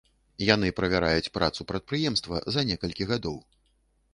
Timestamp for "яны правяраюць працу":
0.45-1.67